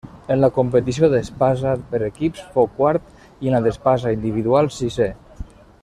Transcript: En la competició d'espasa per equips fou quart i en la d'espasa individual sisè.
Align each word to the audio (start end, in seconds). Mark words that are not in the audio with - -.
En 0.35 0.37
la 0.43 0.47
competició 0.53 1.09
d'espasa 1.11 1.73
per 1.91 1.99
equips 2.07 2.41
fou 2.55 2.69
quart 2.79 3.23
i 3.47 3.51
en 3.53 3.57
la 3.57 3.63
d'espasa 3.67 4.15
individual 4.19 4.73
sisè. 4.79 5.13